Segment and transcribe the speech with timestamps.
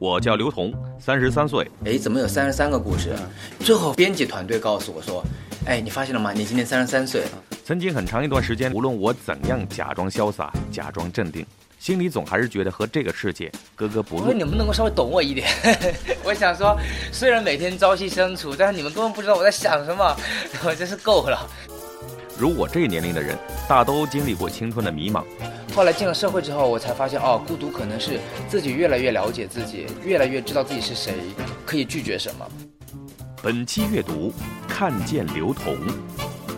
[0.00, 1.70] 我叫刘彤，三十三岁。
[1.84, 3.14] 哎，怎么有三十三个故事？
[3.58, 5.22] 最后编辑团队告诉我说
[5.68, 6.32] ：“哎，你发现了吗？
[6.32, 7.22] 你今年三十三岁。
[7.66, 11.44] 曾经很长一段时间，无论我怎样假装潇洒、假装镇定，
[11.78, 14.22] 心里总还是觉得和这个世界格格不入。
[14.22, 15.46] 我说你能不能够稍微懂我一点？
[16.24, 16.74] 我想说，
[17.12, 20.16] 虽然每天朝夕相处，但是你们根本不知道我在想什么，
[20.64, 21.46] 我真是够了。
[22.40, 23.36] 如我这年龄的人，
[23.68, 25.22] 大都经历过青春的迷茫。
[25.74, 31.12] 后来进了社会之后，我才发现，哦，孤独可能是自己越来越了解自己，越来越知道自己是谁，
[31.66, 32.46] 可以拒绝什么。
[33.42, 34.32] 本期阅读，
[34.66, 35.76] 看见刘同，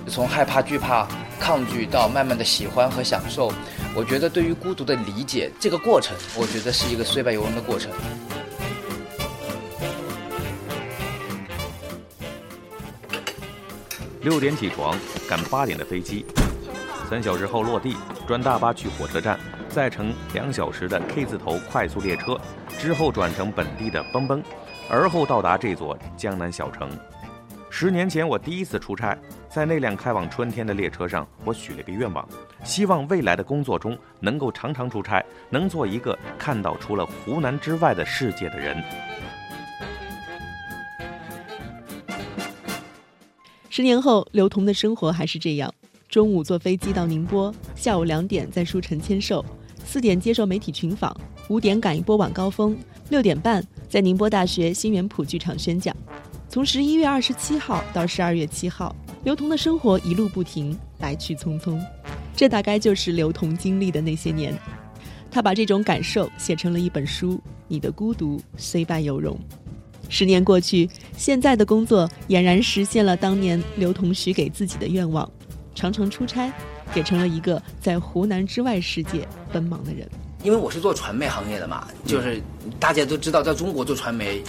[0.06, 1.08] 从害怕、惧怕、
[1.40, 3.52] 抗拒到慢慢的喜欢和享受，
[3.92, 7.90] 我觉得对于孤独的理解这个过程，我觉得是一个虽败犹荣的过程。
[14.22, 14.96] 六点起床，
[15.28, 16.24] 赶八点的飞机，
[17.10, 19.36] 三小时后落地，转大巴去火车站，
[19.68, 22.40] 再乘两小时的 K 字头快速列车，
[22.78, 24.40] 之后转乘本地的蹦蹦，
[24.88, 26.88] 而后到达这座江南小城。
[27.68, 32.24] 十年前我第一次出差，在那辆开往春天的列车上，我许了个愿望，
[32.62, 38.80] 希望未来的工作中能够常常出差，能做一个看到除了湖南之外的世界的人。
[43.74, 45.72] 十年后，刘同的生活还是这样：
[46.06, 49.42] 中午坐飞机到宁波，下午两点在书城签售，
[49.82, 52.76] 四点接受媒体群访，五点赶一波晚高峰，
[53.08, 55.96] 六点半在宁波大学新园圃剧场宣讲。
[56.50, 61.82] 从十一月二十七号到十二月七号，刘同的生活一路不停，来去匆匆。
[62.36, 64.54] 这大概就是刘同经历的那些年。
[65.30, 67.36] 他把这种感受写成了一本书
[67.68, 69.34] 《你的孤独虽败犹荣》。
[70.12, 70.86] 十年过去，
[71.16, 75.26] 现在的工作俨然实现了当年刘同许给自己的愿望，
[75.74, 76.52] 常常出差，
[76.94, 80.06] 也成了一个在湖南之外世界奔忙的人。
[80.42, 82.42] 因为我是做传媒行业的嘛，就是
[82.78, 84.42] 大家都知道，在中国做传媒，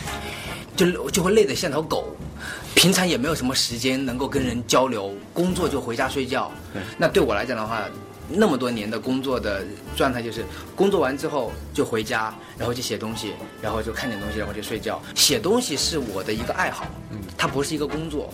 [0.75, 2.13] 就就会累得像条狗，
[2.75, 6.51] 平常也没有什么时间能够跟人交流，工作就回家睡觉。
[6.97, 7.85] 那对我来讲的话。
[8.35, 9.63] 那么多年的工作的
[9.95, 10.43] 状态就是，
[10.75, 14.99] 工作完之后就回家，然后就写东西，然后就看点东西，然后就睡觉。
[15.13, 18.33] 写东西是我的一个爱好，嗯，它不是一个工作。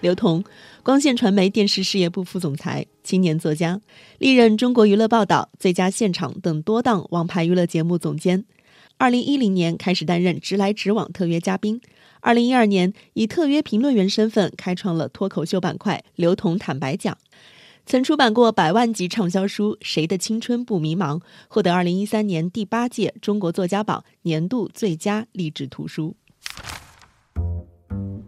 [0.00, 0.44] 刘同，
[0.84, 3.80] 光线传媒电视事业部副总裁，青年作家，
[4.18, 8.44] 历任中国娱乐报道、最佳现场等多档王牌娱乐节目总监。
[8.96, 11.80] 二零一零年开始担任直来直往特约嘉宾。
[12.20, 17.16] 二零一二年，以特约评论员身份开创了脱口秀板块“刘同坦白讲”，
[17.86, 21.18] 曾出版过百万级畅销书《谁的青春不迷茫》，
[21.48, 26.16] 获得二零一三年第八届中国作家榜年度最佳励志图书。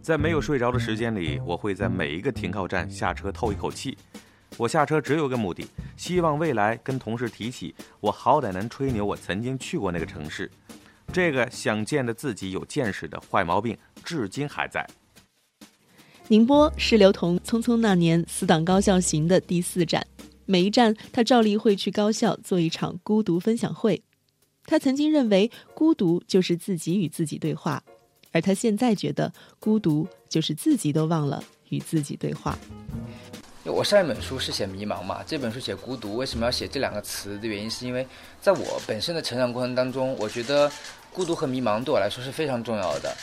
[0.01, 3.97] 在没有睡着的时间里，我会在每一个停靠站下车透一口气。
[4.57, 5.65] 我下车只有个目的，
[5.95, 10.49] 希望未来跟同事提起，我好歹能吹牛我曾经去过那个城市。
[11.11, 14.87] 这个想见的自己有见识的坏毛病，至今还在。
[16.29, 20.07] 宁波是刘同《匆匆那年》死党高校行的第四站，
[20.45, 24.01] 每一站他照例会去高校做一场孤独分享会。
[24.65, 27.83] 他曾经认为孤独就是自己与自己对话，
[28.31, 32.57] 而他现在觉得孤独就是自己都忘了与自己对话。
[33.65, 36.15] 我上一本书是写迷茫嘛，这本书写孤独。
[36.15, 38.07] 为什么要写这两个词的原因，是因为
[38.39, 40.71] 在我本身的成长过程当中，我觉得。
[41.13, 43.13] 孤独和迷茫对我来说是非常重要的。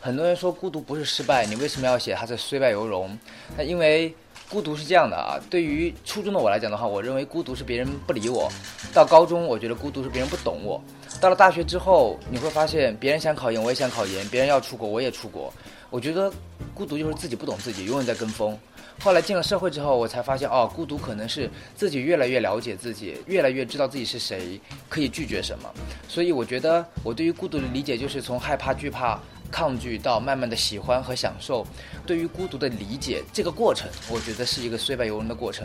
[0.00, 3.18] 很多人说孤独不是失败，你为什么要写它是虽败犹荣？
[3.56, 4.14] 那因为
[4.48, 5.36] 孤独是这样的啊。
[5.50, 8.48] 对于初中的我来讲的话，我认为孤独是别人不理我；
[8.94, 10.80] 到高中，我觉得孤独是别人不懂我；
[11.20, 15.52] 到了大学之后，你会发现别人想考研，我也想考研；别人要出国，我也出国。
[15.90, 16.32] 我觉得
[16.72, 18.58] 孤独就是自己不懂自己，永远在跟风。
[19.00, 25.72] 后来进了社会之后，我才发现，哦，孤独可能是自己越来越了解自己，越来越知道自己是谁，可以拒绝什么。
[26.08, 31.64] 所以我觉得，我对于孤独的理解就是从害怕、惧怕、抗拒到慢慢的喜欢和享受。
[32.04, 35.64] 对于孤独的理解这个过程，我觉得是一个虽败犹荣的过程。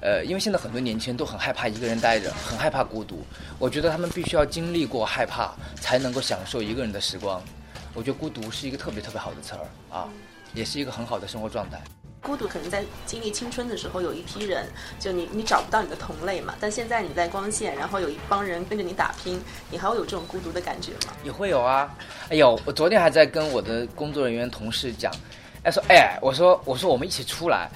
[0.00, 3.22] 呃，因为现在很多年轻人都很害怕一个人待着，很害怕孤独。
[3.58, 7.40] 我觉得他们必须要经历过害怕，才能够享受一个人的时光。
[7.94, 9.60] 我觉得孤独是一个特别特别好的词儿
[9.94, 10.08] 啊，
[10.54, 11.80] 也是一个很好的生活状态。
[12.22, 14.66] 孤独可能在经历青春的时候，有一批人，
[14.98, 16.54] 就你你找不到你的同类嘛。
[16.60, 19.40] 但现在你在光线，然后有一帮人跟着你打拼，
[19.70, 21.14] 你还会有这种孤独的感觉吗？
[21.24, 21.92] 也会有啊。
[22.28, 25.10] 哎呦，我昨天还在跟我的工作人员同事讲，
[25.62, 27.70] 哎说哎，我说我说我们一起出来。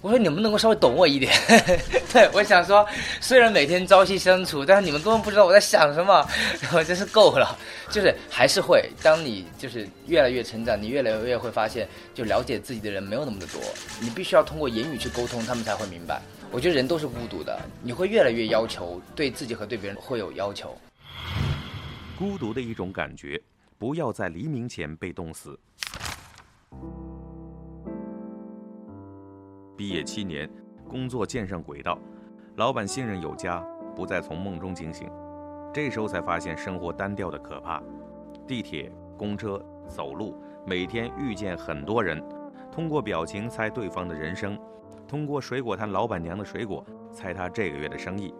[0.00, 1.32] 我说你们能够稍微懂我一点，
[2.12, 2.86] 对我想说，
[3.20, 6.24] 虽然每天朝夕相处，但是你们根本不知道我在想什么，
[6.72, 7.58] 我真是够了。
[7.90, 13.60] 就是还是会，当你就是越来越成长，你越来越会发现，就了解自己的人没有那么的多，
[14.00, 16.22] 你必须要通过言语去沟通，他们才会明白。
[16.52, 20.78] 我觉得人都是孤独的，你会越来越要求对自己和对别人会有要求。
[22.16, 23.40] 孤独的一种感觉，
[23.78, 25.58] 不要在黎明前被冻死。
[29.78, 30.50] 毕业七年，
[30.88, 31.96] 工作渐上轨道，
[32.56, 33.64] 老板信任有加，
[33.94, 35.08] 不再从梦中惊醒。
[35.72, 37.80] 这时候才发现生活单调的可怕。
[38.44, 40.34] 地铁、公车、走路，
[40.66, 42.20] 每天遇见很多人，
[42.72, 44.58] 通过表情猜对方的人生，
[45.06, 48.34] 通过水果摊老板娘的水果猜他这个月的生意。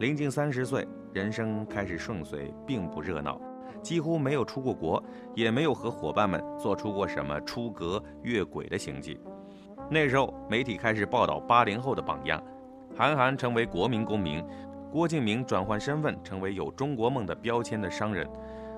[0.00, 3.40] 临近三十岁，人生开始顺遂，并不热闹，
[3.80, 5.00] 几乎没有出过国，
[5.36, 9.20] 也没有和伙伴们做出过什么出格越轨的行迹。
[9.90, 12.42] 那时候，媒体开始报道八零后的榜样，
[12.94, 14.44] 韩寒成为国民公民，
[14.92, 18.28] 郭敬明转换身份成为有中国梦的标签的商人。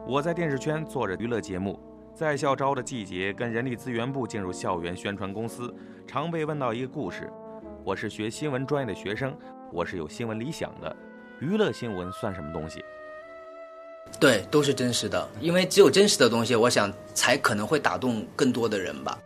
[0.06, 1.78] 我在电视圈做着娱乐节目，
[2.14, 5.74] 在校招的季节跟人力资源部进入校园宣传公司，
[6.06, 7.28] 常被问到一个故事：
[7.84, 9.36] 我是学新闻专业的学生，
[9.72, 10.94] 我是有新闻理想的，
[11.40, 12.84] 娱乐新闻算什么东西？
[14.20, 19.18] 对，都是真实的，因为只有真实的东西，我想才可能会打动更多的人吧。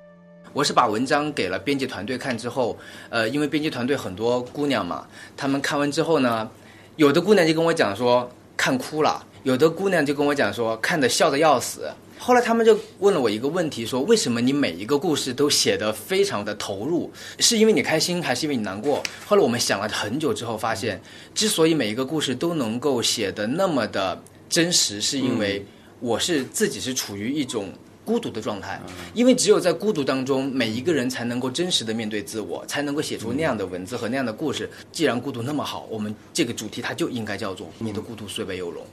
[0.54, 2.78] 我是把文章给了编辑团队看之后，
[3.10, 5.04] 呃，因为编辑团队很多姑娘嘛，
[5.36, 6.48] 她们看完之后呢，
[6.94, 11.90] 有的姑娘就跟我讲说看哭了，有的姑娘就跟我讲说看的笑的要死。
[12.20, 17.10] 后来他们就问了我一个问题，说为什么你每一个故事都写得非常的投入？
[17.40, 19.02] 是因为你开心，还是因为你难过？
[19.26, 21.02] 后来我们想了很久之后，发现
[21.34, 25.66] 之所以每一个故事都能够写得那么的真实，是因为
[25.98, 27.72] 我是自己是处于一种。
[28.04, 28.80] 孤独的状态，
[29.14, 34.68] 因为只有在孤独当中，每一个人才能够真实的面对自我，才能够写出那样的文字和那样的故事。
[34.92, 38.84] 既然孤独那么好，我们这个主题它就应该叫做“你的孤独虽败犹荣”。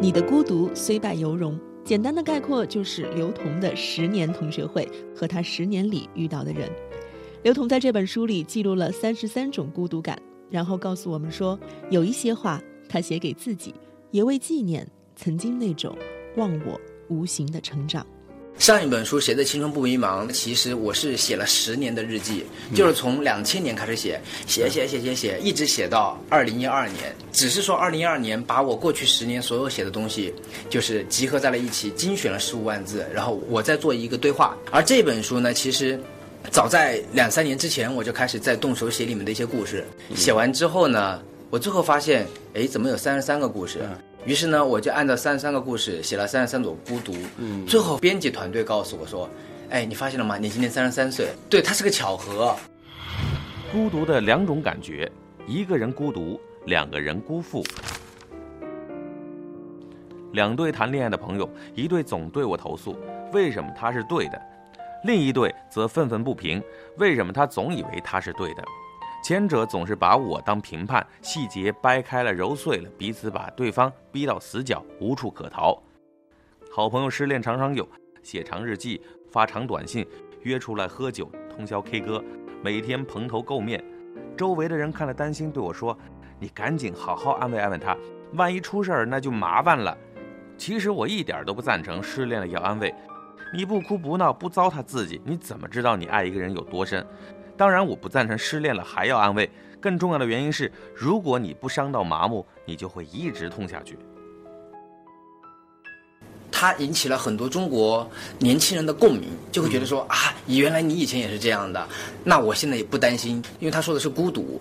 [0.00, 6.70] 你的孤独虽败犹荣，简单的概括就是刘同的十年同学会和他十年里遇到的人。
[7.42, 11.58] 刘同在这本书里记录了三十三种孤独感，然后告诉我们说，
[11.90, 13.74] 有一些话他写给自己，
[14.10, 14.86] 也为纪念。
[15.22, 15.94] 曾经那种
[16.36, 18.06] 忘我无形的成长。
[18.56, 27.14] 上一本书《谁的青春不迷茫》，其实我是写了十年的日记，就是从两千年开始写，写写写写写，一直写到二零一二年。
[27.32, 30.32] 只是说二零一二年把我过去十年所有写的东西，
[30.70, 34.56] 就是集合在了一起，精选了十五万字，然后我再做一个对话。
[34.70, 36.00] 而这本书呢，其实
[36.50, 39.84] 早在两三年之前，我就开始在动手写里面的一些故事。
[40.14, 43.80] 写完之后呢，我最后发现，哎，怎么有三十三个故事？
[44.26, 47.14] 于是呢，我就按照三十三个故事写了三十三种孤独。
[47.38, 49.28] 嗯，最后编辑团队告诉我说
[49.70, 50.36] ：“哎，你发现了吗？
[50.36, 51.28] 你今年三十三岁。
[51.48, 52.54] 对，它是个巧合。
[53.72, 55.10] 孤独的两种感觉：
[55.46, 57.64] 一个人孤独，两个人辜负。
[60.32, 62.94] 两对谈恋爱的朋友，一对总对我投诉，
[63.32, 64.38] 为什么他是对的；
[65.04, 66.62] 另一对则愤愤不平，
[66.98, 68.62] 为什么他总以为他是对的。”
[69.22, 75.80] 前者总是把我当评判，细节掰开了揉碎了，彼此把对方逼到死角，无处可逃。
[76.72, 77.86] 好朋友失恋常常有，
[78.22, 79.00] 写长日记，
[79.30, 80.06] 发长短信，
[80.42, 82.24] 约出来喝酒，通宵 K 歌，
[82.62, 83.84] 每天蓬头垢面。
[84.36, 85.96] 周围的人看了担心，对我说
[86.40, 87.96] ：“你赶紧好好安慰安慰他，
[88.32, 89.96] 万一出事儿那就麻烦了。”
[90.56, 92.94] 其实我一点都不赞成失恋了要安慰，
[93.52, 97.06] 你不哭不闹不糟蹋自己，你怎么知道你爱一个人有多深？
[97.60, 99.46] 当然，我不赞成失恋了还要安慰。
[99.82, 103.98] 更重要的原因是，如果你不伤到麻木，你就会一直痛下去。
[106.50, 111.86] 它引起了很多中国年轻人的共鸣，就会觉得说啊，原来你以前也是这样的，
[112.24, 114.58] 那我现在也不担心，因为他说的是孤独。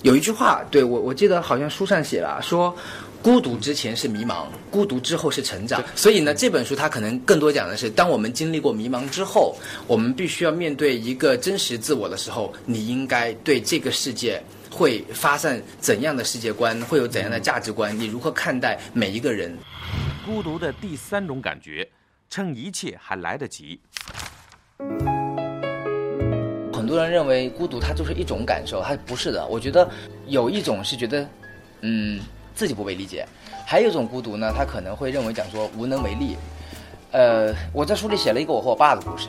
[0.00, 2.74] 有一句话，对我我记得好像书上写了说。
[3.20, 5.82] 孤独之前是迷茫，孤独之后是成长。
[5.96, 9.56] 所以呢，这本书它可能更多讲的是，当我们经历过迷茫之后，
[9.86, 19.56] 我们必须要面对一个真实自我的时候，你应该对这个世界会发散怎样的世界观，会有怎样的价值观，你如何看待每一个人？
[20.24, 21.86] 孤独的第三种感觉，
[22.30, 23.80] 趁一切还来得及。
[26.72, 29.44] 很多人认为孤独它就是一种感受，它不是的。
[29.48, 29.90] 我觉得
[30.28, 31.28] 有一种是觉得，
[31.80, 32.20] 嗯。
[32.58, 33.24] 自己不被理解，
[33.64, 36.36] 还有一种孤独呢，他可能会认为讲说无能为力。
[37.12, 39.28] 呃，我在书里写了一个我和我爸的故事，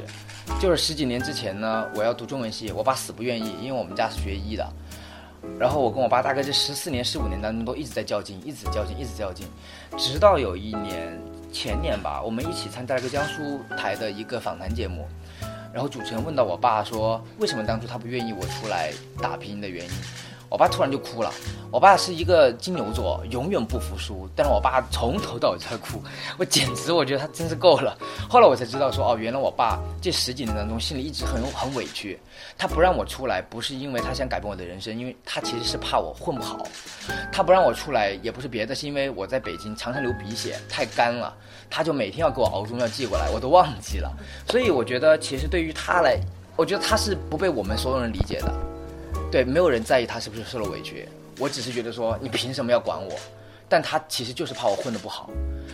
[0.60, 4.68] 就是十几年之前呢，我要读中文系，我爸死不愿意，因为我们家是学医的。
[5.60, 9.46] 然后我跟我爸大概这十四年、十五年当中都一直在较劲，一直较劲，一直较劲，
[9.96, 11.16] 直到有一年
[11.54, 15.08] 前年吧，我们一起参加了个江苏台的一个访谈节目，
[15.72, 19.92] 然后主持人问到我爸说，为什么当初他不愿意我出来打拼的原因。
[20.50, 21.32] 我爸突然就哭了。
[21.72, 24.28] 我爸是一个金牛座，永远不服输。
[24.36, 26.02] 但是我爸从头到尾在哭，
[26.38, 27.96] 我简直我觉得他真是够了。
[28.28, 32.20] 后来我才知道说，哦，原来我爸这十几年当中心里一直很很委屈。
[32.58, 36.66] 他不让我出来，不是因为他想改变我的人生，因为他其实是怕我混不好。
[37.32, 41.32] 他不让我出来也不是别的，是因为我在北京常常流鼻血，太干了。
[41.70, 44.12] 他就每天要给我熬中药寄过来，我都忘记了。
[44.50, 46.20] 所以我觉得，其实对于他来，
[46.56, 48.52] 我觉得他是不被我们所有人理解的。
[49.32, 51.08] 对，没有人在意他是不是受了委屈，
[51.38, 53.16] 我只是觉得说你凭什么要管我？
[53.68, 55.30] 但他其实就是怕我混得不好，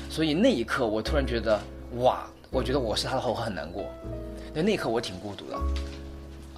[0.09, 1.57] 所以那一刻我突然觉得
[2.00, 3.85] 哇，我觉得我是他的话我很难过，
[4.53, 5.57] 那那一刻我挺孤独的，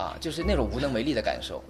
[0.04, 1.64] 啊，就是那种无能为力的感受。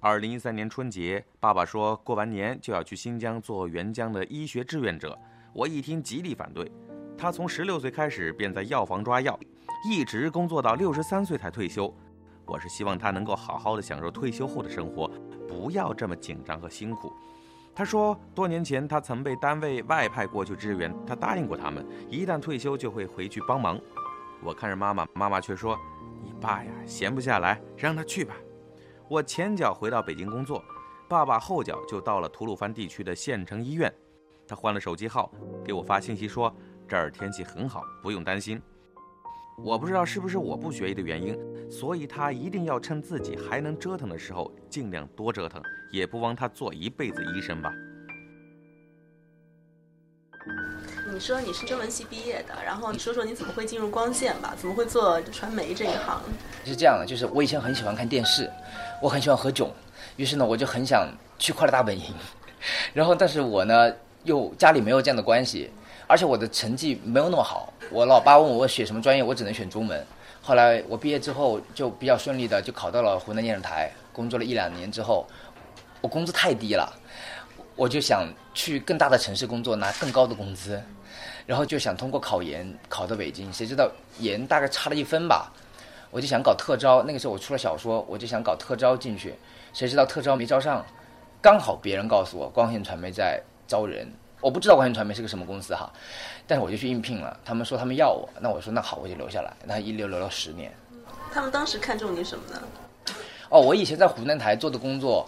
[0.00, 5.16] 二零一三年春节，爸爸说过完年就要去新疆做援疆的医学志愿者，
[5.52, 6.68] 我一听极力反对。
[7.16, 9.38] 他从十六岁开始便在药房抓药，
[9.88, 11.94] 一直工作到六十三岁才退休。
[12.52, 15.10] 我是希望他能够好好的享受退休后的生活，
[15.48, 17.10] 不要这么紧张和辛苦。
[17.74, 23.80] 他说，多年前他曾被单位外派过去支援，他答应过他们，一旦退休就会回去帮忙。
[24.42, 25.78] 我看着妈妈，妈妈却说
[26.22, 28.34] ：“你爸呀，闲不下来，让他去吧。”
[29.08, 30.62] 我前脚回到北京工作，
[31.08, 33.90] 爸爸后脚就到了吐鲁番地区的县城医院。
[34.46, 35.32] 他换了手机号，
[35.64, 36.54] 给我发信息说
[36.86, 38.60] ：“这儿天气很好，不用担心。”
[39.64, 41.38] 我不知道是不是我不学医的原因，
[41.70, 47.72] 所以他一定要趁自己还能折腾的时候尽量多折腾，也不枉他做一辈子医生吧。
[51.12, 54.52] 你说你是中文系毕业的，然后你说说你怎么会进入光线吧？
[54.56, 56.20] 怎么会做传媒这一行？
[56.64, 58.50] 是这样的，就是我以前很喜欢看电视，
[59.00, 59.68] 我很喜欢何炅，
[60.16, 61.06] 于是呢我就很想
[61.38, 62.12] 去快乐大本营，
[62.92, 65.70] 然后但是我呢又家里没有这样的关系。
[66.12, 70.06] 而且我的成绩没有那么好，我老爸问我选什么专业，我只能选中文。
[70.42, 75.26] 后来我毕业之后就比较顺利的就考到了湖南电视台，工作了一两年之后，
[76.02, 76.92] 我工资太低了，
[77.76, 80.78] 我就想去更大的城市工作，拿更高的工资，
[81.46, 85.50] 然后就想通过考研考到北京，谁知道研大概差了一分吧，
[86.10, 89.34] 我就想搞特招，那个时候我出了小说，我就想搞特招进去，
[89.72, 90.84] 谁知道特招没招上，
[91.40, 94.06] 刚好别人告诉我光线传媒在招人。
[94.42, 95.90] 我不知道光线传媒是个什么公司哈，
[96.46, 97.34] 但是我就去应聘了。
[97.44, 99.52] 他们说他们要我，那我说那好，我就留下来。
[99.64, 100.70] 那一留留了十年。
[101.32, 102.60] 他们当时看中你什么呢？
[103.48, 105.26] 哦，我以前在湖南台做的工作，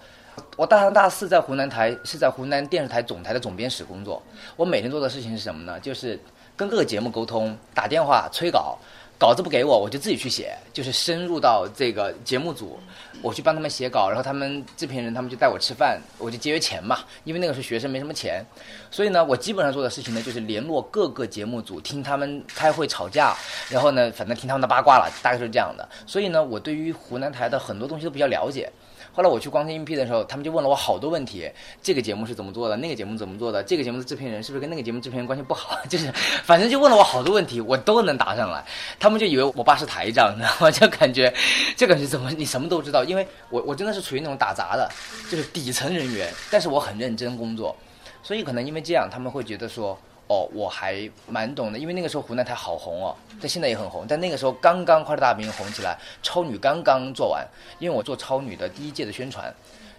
[0.56, 4.20] 我大三大四在湖南台是在湖南电视台总台的总编室工作。
[4.56, 5.78] 我每天做的事情是什么呢？
[5.78, 6.20] 就是
[6.56, 8.76] 跟各个节目沟通，打电话催稿。
[9.18, 12.78] 稿子不给我，我就自己去写，就是深入到这个节目组，
[13.22, 18.44] 我去帮他们写稿，然后他们制片人他们就带我吃饭，我就节约钱嘛，因为那个时候学生没什么钱，
[18.90, 23.34] 所以呢，我基本上做的事情呢就是联络各个节目组，听他们开会吵架，
[23.70, 25.88] 然后呢，反正听他们的八卦了，大概是这样的。
[26.06, 28.70] 所以呢，我对于湖南台的很多东西都比较了解。
[29.14, 31.48] 后来我去光线应聘的时候，他们就问了我好多问题，
[31.80, 36.10] 这个节目是怎么做的，那个节目怎么做的，这个节目的制片人是不是跟那个节目制片人关系不好， 就是
[36.42, 38.64] 反正就问了我好多问题，我都能答上来。
[38.98, 40.70] 他们就以为我爸是台长，你知道吗？
[40.70, 41.32] 就感觉，
[41.76, 44.90] 就感觉怎么你什么都知道，因为我我真的是处于那种打杂的，
[45.30, 47.76] 就是底层人员，但是我很认真工作，
[48.22, 49.96] 所以可能因为这样，他们会觉得说。
[50.26, 54.06] 哦，我还蛮懂的，因为那个时候湖南台好红哦，但现在也很红。
[54.08, 57.46] 但那个时候刚刚《快乐大本营》红起来，超女刚刚做完，
[57.78, 59.52] 因为我做超女的第一届的宣传，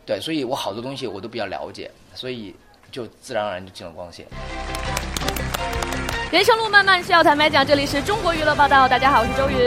[0.05, 2.55] 对，所以我好多东西我都比较了解，所以
[2.91, 4.25] 就自然而然就进了光线。
[6.32, 7.65] 人生路漫漫，需要坦白讲。
[7.65, 9.58] 这里是中国娱乐报道，大家好，我是周云。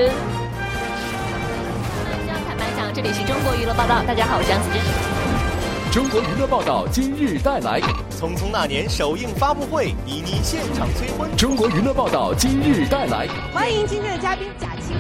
[2.20, 5.27] 需要坦白讲，这里是中国娱乐报道，大家好，我是杨子珍。
[5.90, 7.80] 中国娱乐报道今日带来
[8.11, 11.35] 《匆匆那年》首映发布会，倪妮现场催婚。
[11.35, 14.95] 中国娱乐报道今日带来，欢迎今天的嘉宾贾清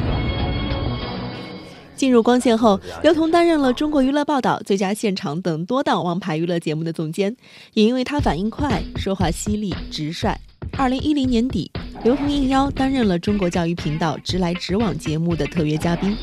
[1.94, 7.36] 进入光线后，刘同担任了中国娱乐报道、最佳现场等多档王牌娱乐节目的总监，
[7.74, 10.34] 也因为他反应快、说话犀利、直率。
[10.78, 11.70] 二零一零年底，
[12.02, 16.16] 刘同应邀担任了中国教育频道《直来直往》节目的特约嘉宾，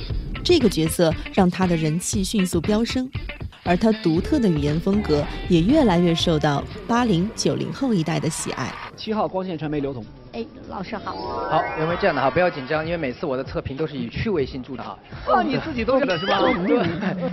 [0.46, 3.10] 这个角色让他的人气迅速飙升。
[3.64, 8.72] 而他独特的语言风格也越来越受到八零九零后一代的喜爱。
[8.96, 11.16] 七号光线传媒刘总，哎，老师好。
[11.50, 14.96] 好，因为这样的哈，不要紧张，因为每次我的测评都是以趣味性著的哈。
[15.26, 16.40] 哦，你自己都觉得是 吧？
[16.68, 16.78] 对，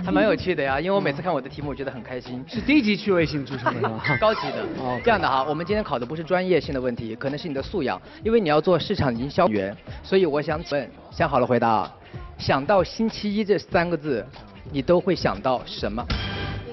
[0.03, 2.43] 还蛮有趣的呀，因为我每次看我的题目，我觉得很开心。
[2.49, 4.01] 是低级趣味性著称的吗？
[4.19, 4.63] 高级的。
[4.79, 11.93] 哦，这样的哈，我们今天考的不是专业性的问题，可能是你的素养，因为你要做市场营销员，所以我想问，想好了回答啊。
[12.37, 14.25] 想到星期一这三个字，
[14.71, 16.05] 你都会想到什么？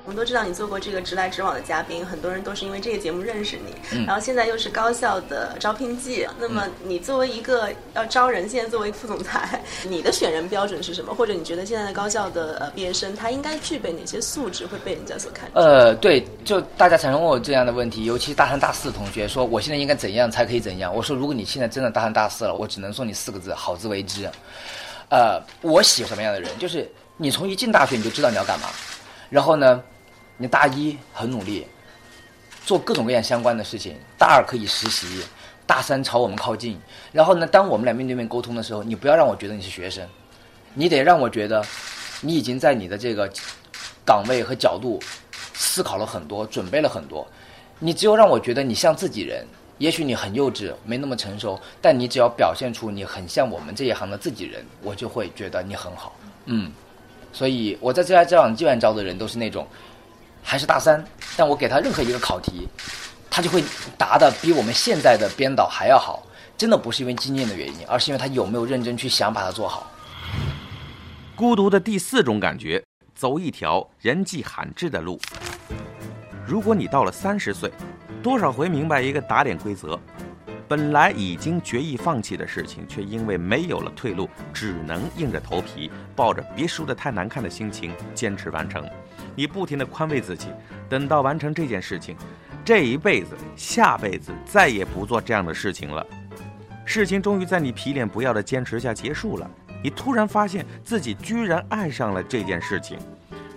[0.06, 4.04] 我们都知道你做过这个直来直往的嘉宾，很多人都是因为这个节目认识你。
[4.06, 11.14] 然后现在又是高校的招聘季，那么你作为一个要招人，现在作为副总裁，你的选人标准是什么？
[11.14, 15.48] 或者你觉得现在的高校的呃毕业生他应该具备哪些素质会被人家所看？
[15.54, 20.92] 呃，对，就大家常常问我这样的问题，尤其大三大四的同学说，我现在应该怎样才可以怎样？
[20.92, 24.28] 我说，如果你现在真的大三大四了，我只能说你四个字：好自为之。
[25.10, 26.48] 呃，我喜什么样的人？
[26.58, 28.68] 就是你从一进大学你就知道你要干嘛，
[29.28, 29.82] 然后呢，
[30.36, 31.66] 你大一很努力，
[32.64, 35.24] 做各种各样相关的事情，大二可以实习，
[35.66, 36.80] 大三朝我们靠近。
[37.12, 40.08] 然后呢，当我们俩面对面沟通的时候，你不要让我觉得你是学生，
[40.74, 41.64] 你得让我觉得
[42.20, 43.28] 你已经在你的这个
[44.06, 45.00] 岗位和角度
[45.54, 47.26] 思考了很多，准备了很多。
[47.80, 49.44] 你只有让我觉得你像自己人。
[49.80, 56.14] 也许你很幼稚，没那么成熟，但你只要表现出你很像我们这一行的自己人，我就会觉得你很好。
[56.44, 56.70] 嗯，
[57.32, 59.66] 所以我在这家这样基本招的人都是那种，
[60.42, 61.02] 还是大三，
[61.34, 62.68] 但我给他任何一个考题，
[63.30, 63.64] 他就会
[63.96, 66.26] 答的比我们现在的编导还要好。
[66.58, 69.90] 真的不是因为经验的原因，而是因为他有没有认真去想把它做好。
[71.34, 72.84] 孤独的第四种感觉，
[73.14, 75.18] 走一条人迹罕至的路。
[76.46, 77.72] 如果你到了三十岁。
[78.22, 79.98] 多少回明白一个打脸规则，
[80.68, 88.86] 本来已经决意放弃的事情，却因为没有了退路，只能硬着头皮，抱着别输得太难看的心情坚持完成。
[89.34, 90.48] 你不停地宽慰自己，
[90.86, 92.14] 等到完成这件事情，
[92.62, 96.06] 这一辈子、下辈子再也不做这样的事情了。
[96.84, 99.50] 事情终于在你皮脸不要的坚持下结束了，
[99.82, 102.98] 你突然发现自己居然爱上了这件事情。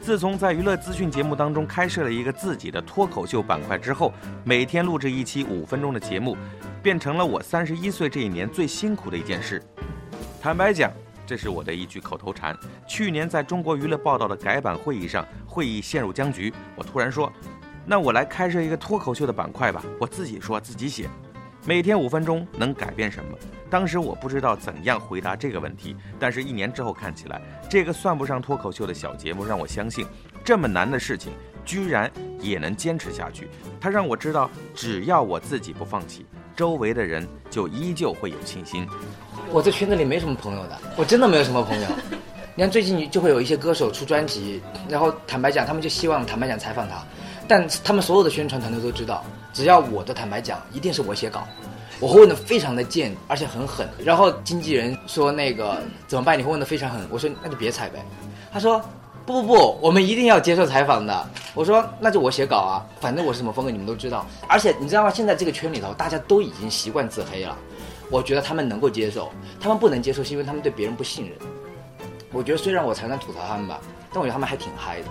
[0.04, 4.12] 自从在娱乐资讯节目当中开设了一个自己的脱口秀板块之后，
[4.44, 6.36] 每天录制一期五分钟的节目，
[6.82, 9.64] 变成了我三十一岁这一年最辛苦的一件事。
[10.42, 10.92] 坦白讲，
[11.26, 12.54] 这是我的一句口头禅。
[12.86, 17.32] 去年在中国娱乐报道的改版会议上，会议陷入僵局，我突然说
[17.88, 21.10] ：“那我来开设一个脱口秀的板块吧，我自己说自己写。”
[21.66, 23.38] 每天五分钟能改变什么？
[23.70, 30.06] 当时我不知道怎样回答这个问题，但是一年之后看起来，这个算不上脱口秀的小节目让我相信，
[30.44, 31.32] 这么难的事情
[31.64, 33.48] 居然也能坚持下去。
[33.80, 38.86] 它让我知道，只要我自己不放弃，周围的人就依旧会有信心。
[39.50, 41.88] 我在圈子里没什么朋友的，我真的没有什么朋友。
[42.56, 47.02] 你看最近就会有一些歌手出专辑，然后坦白讲，他们就希望坦白讲采访他。
[47.48, 51.48] 但他们所有的宣传团队都知道，只要我的坦白讲，一定是我写稿，
[52.00, 53.88] 我会问的非常的贱，而且很狠。
[54.04, 56.38] 然后经纪人说那个怎么办？
[56.38, 57.08] 你会问的非常狠。
[57.12, 58.04] 我说那就别采呗。
[58.52, 58.82] 他说
[59.26, 61.30] 不不不，我们一定要接受采访的。
[61.54, 64.26] 我说那就我写稿啊，反正我是什么风格你们都知道。
[64.48, 65.12] 而且你知道吗？
[65.12, 67.56] 现在这个圈里头大家都已经习惯自黑了，
[68.10, 71.38] 我觉得他们能够接受，他们不能接受是因为他们对别人不信任。
[72.32, 73.80] 我觉得虽然我常常吐槽他们吧，
[74.12, 75.08] 但我觉得他们还挺嗨的。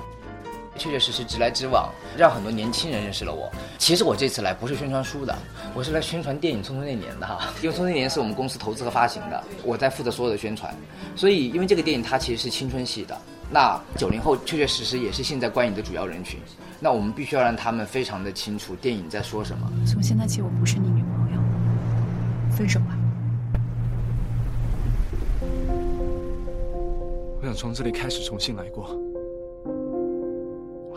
[0.83, 3.49] 确确实实直来直往，让很多年轻人认识了我。
[3.79, 5.33] 其实我这次来不是宣传书的，
[5.75, 7.53] 我是来宣传电影《匆匆那年》的哈。
[7.63, 10.75] 因为《匆匆那年》是我们公司投资和发行的，我在负责所有的宣传。
[11.15, 13.17] 所以，因为这个电影它其实是青春系的，
[13.49, 16.41] 那九零后确确实实也是现在观影的主要人群。
[16.81, 19.71] 那我们必须要让他们非常的清楚电影在说什么。
[19.87, 22.99] 从现在起，我不是你女朋友，分手吧。
[27.41, 29.12] 我想从这里开始重新来过。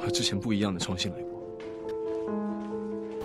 [0.05, 1.31] 和之前不一样的重新来过。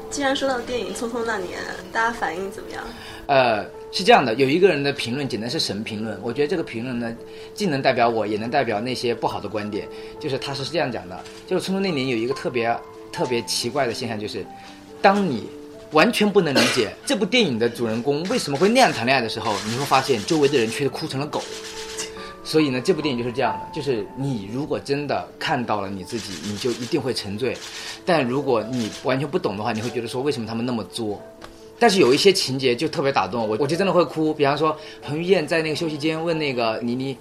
[0.08, 1.60] 既然说到电影《匆匆那年》，
[1.92, 2.82] 大家反应怎么样？
[3.26, 6.18] 呃，是这样的，有一个人的评论简直是神评论。
[6.20, 7.16] 我觉得这个评论呢，
[7.54, 9.86] 既能代表我，也能代表那些不好的观点。
[10.18, 12.76] 就是他是这样讲的：，就是《匆匆那年》有一个特别
[13.12, 14.44] 特别奇怪的现象，就是
[15.00, 15.48] 当你
[15.92, 21.40] 完全不能理解这部电影的主人公为什么会那样谈恋爱的时候，你会发现周围的人却哭成了狗。
[22.50, 27.52] 所以呢，这部电影就是这样的，就是你如果真的看到了你自己，你就一定会沉醉；
[28.04, 31.22] 但如果你完全不懂的话，你会觉得说为什么他们那么作？
[31.78, 34.34] 但是有一些情节就特别打动我，我就真的会哭。
[34.34, 37.16] 比方说，彭于晏在那个休息间问那个倪妮：“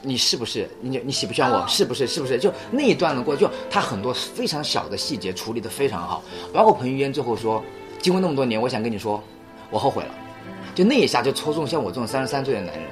[0.00, 1.66] 你是不是你你喜不喜欢我？
[1.66, 7.60] 是不是是不是？”就那一段的过，就他很多非常小的细节处理的非常好，包括彭于晏最后说
[8.00, 9.20] ：“经过那么多年，我想跟你说，
[9.70, 10.14] 我后悔了。”
[10.78, 12.84] 就那一下就戳中像我这种三十三岁的男人。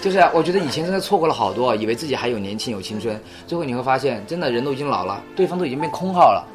[0.00, 6.46] 就是我觉得以前真的错过了好多，以为自己还有年轻有青春，最后你会发现，真的人都已经老了，对方都已经变空号了，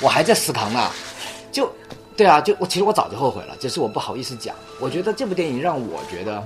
[0.00, 0.88] 我还在死扛呢。
[1.50, 1.68] 就
[2.16, 4.54] 对啊，就我其实我早就后悔了，只是我不好意思讲。
[4.78, 6.40] 我觉得这部电影让我觉得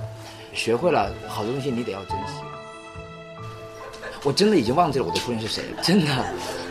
[0.51, 2.33] 学会了好多东西，你得要珍惜。
[4.23, 6.25] 我真的已经忘记了我的初恋是谁了，真的。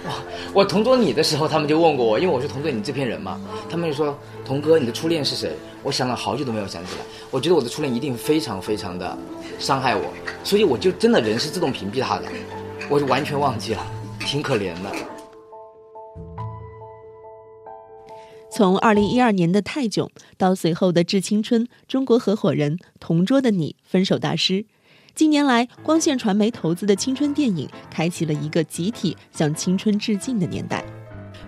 [0.05, 0.13] 哇，
[0.53, 3.41] 我同桌你的时候，他们就问过我，因为我是同桌你制片人嘛，
[3.71, 7.01] 他们就说：“童哥，你的初恋是谁？”我想了好久都没有想起来。
[7.31, 9.17] 我觉得我的初恋一定非常非常的
[9.59, 10.13] 伤害我，
[10.43, 12.25] 所以我就真的人是自动屏蔽他的，
[12.91, 13.87] 我就完全忘记了，
[14.21, 14.91] 挺可怜的。
[18.51, 24.53] 从二零一二年的《泰囧》到随后的《致青春》《中国合伙人》《同桌的你》《分手大师》。
[25.15, 30.85] 近年来，光线传媒投资的青春电影开启了一个集体向青春致敬的年代。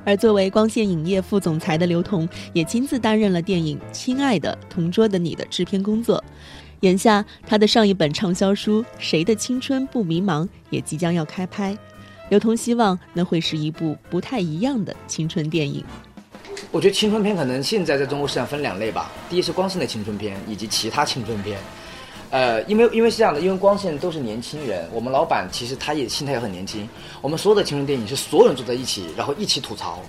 [0.05, 6.22] 而作为光线影业副总裁的刘同，也亲自担任了电影《亲爱的同桌的你》的制片工作。
[6.81, 11.76] 眼下，他的上一本畅销书《谁的青春不迷茫》也即将要开拍。
[12.29, 15.85] 刘同希望那会是一部不太一样的青春电影。
[16.70, 21.59] 我觉得青春片可能现在在中国市场分两类吧，第一是光线的青春片，以及其他青春片。
[22.30, 26.88] 呃，因为因为是这样的，因为光线都是年轻人，我们老板其实他也心态也很年轻。
[27.22, 30.00] 我们所有的青春电影是所有人坐在一起，然后一起吐槽，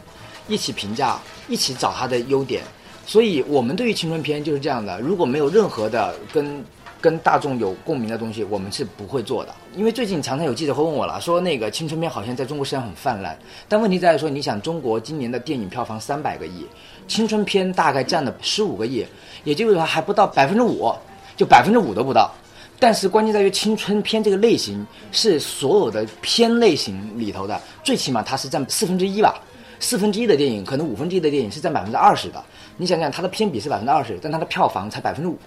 [0.47, 2.63] 一起评价，一起找他的优点。
[3.05, 6.65] 所以我们对于青春片就是这样的，如果没有任何的跟
[6.99, 9.55] 跟大众有共鸣的东西，我们是不会做的。
[9.75, 13.37] 因为最近常常有记者会问我了，说那个青春片好像在中国市场很泛滥，
[13.69, 16.65] 但问题在于说，你想中国今年的电影票房三百个亿，
[17.07, 19.05] 青春片大概占了十五个亿，
[19.43, 20.91] 也就是说还不到百分之五。
[21.37, 22.33] 就百分之五都不到，
[22.79, 29.39] 但是关键在于青春片这个类型是所有的片类型里头的，最起码它是占四分之一吧，
[29.79, 32.43] 四分之一的电影，可能五分之一的电影是占百分之二十的。
[32.75, 35.37] 你想想，它的片比是百分之二十，但它的票房才百分之五，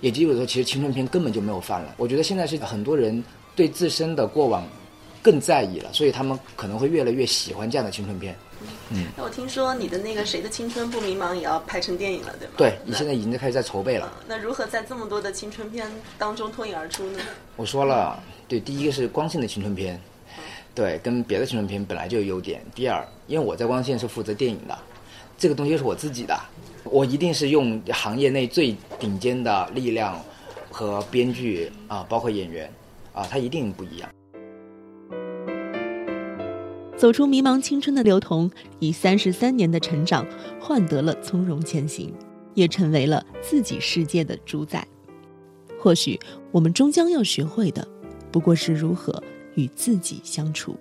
[0.00, 1.86] 也就是说，其实青春片根本就没有泛滥。
[1.96, 3.22] 我觉得现在是很多人
[3.54, 4.66] 对自身的过往
[5.26, 8.32] 更在意了，所以他们可能会越来越喜欢这样的青春片。
[8.90, 12.54] 嗯，那我听说你的那个《谁的青春不迷茫》也要拍成电影了，对吗？
[12.56, 14.08] 对，你现在已经在开始在筹备了。
[14.28, 17.18] 那如何在这么多的青春片当中脱颖而出呢？
[17.56, 20.00] 我说了，对，第一个是光线的青春片，
[20.76, 22.64] 对，跟别的青春片本来就有优点。
[22.72, 24.78] 第二，因为我在光线是负责电影的，
[25.36, 26.38] 这个东西是我自己的，
[26.84, 30.22] 我一定是用行业内最顶尖的力量
[30.70, 32.72] 和编剧啊，包括演员
[33.12, 34.08] 啊，他一定不一样。
[36.96, 40.26] 走出迷茫青春的刘同，以三十三年的成长
[40.58, 42.12] 换得了从容前行，
[42.54, 44.86] 也成为了自己世界的主宰。
[45.78, 46.18] 或许
[46.50, 47.86] 我们终将要学会的，
[48.32, 49.22] 不过是如何
[49.54, 50.74] 与自己相处。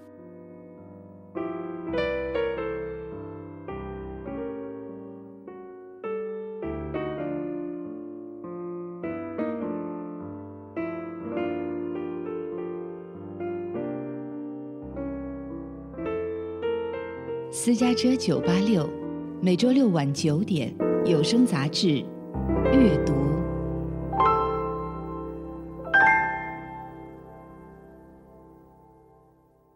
[17.66, 18.88] 私家车九八六，
[19.42, 20.72] 每周六晚九点，
[21.04, 22.06] 有声杂志，
[22.72, 23.35] 阅读。